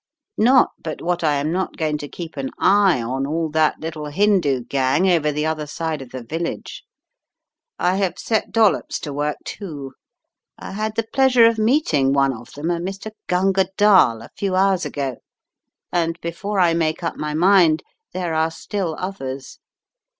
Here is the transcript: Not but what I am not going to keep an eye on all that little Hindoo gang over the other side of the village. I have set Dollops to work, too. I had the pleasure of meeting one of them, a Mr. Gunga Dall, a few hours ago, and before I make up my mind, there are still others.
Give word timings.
Not 0.39 0.69
but 0.81 0.99
what 0.99 1.23
I 1.23 1.35
am 1.35 1.51
not 1.51 1.77
going 1.77 1.99
to 1.99 2.07
keep 2.07 2.35
an 2.35 2.49
eye 2.59 2.99
on 3.03 3.27
all 3.27 3.49
that 3.49 3.79
little 3.81 4.07
Hindoo 4.07 4.61
gang 4.63 5.07
over 5.07 5.31
the 5.31 5.45
other 5.45 5.67
side 5.67 6.01
of 6.01 6.09
the 6.09 6.23
village. 6.23 6.83
I 7.77 7.97
have 7.97 8.17
set 8.17 8.51
Dollops 8.51 8.97
to 9.01 9.13
work, 9.13 9.37
too. 9.45 9.93
I 10.57 10.71
had 10.71 10.95
the 10.95 11.05
pleasure 11.13 11.45
of 11.45 11.59
meeting 11.59 12.13
one 12.13 12.33
of 12.35 12.51
them, 12.53 12.71
a 12.71 12.79
Mr. 12.79 13.11
Gunga 13.27 13.67
Dall, 13.77 14.23
a 14.23 14.31
few 14.35 14.55
hours 14.55 14.85
ago, 14.85 15.17
and 15.91 16.19
before 16.19 16.59
I 16.59 16.73
make 16.73 17.03
up 17.03 17.15
my 17.17 17.35
mind, 17.35 17.83
there 18.11 18.33
are 18.33 18.49
still 18.49 18.95
others. 18.97 19.59